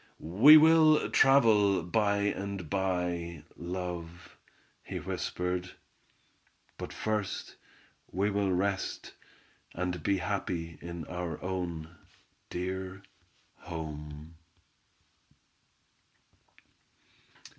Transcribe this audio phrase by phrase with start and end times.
[0.17, 4.35] "We will travel by and by, love,"
[4.81, 5.75] he whispered.
[6.79, 7.55] "But first
[8.11, 9.13] we will rest
[9.75, 11.97] and be happy in our own
[12.49, 13.03] dear
[13.57, 14.37] home!"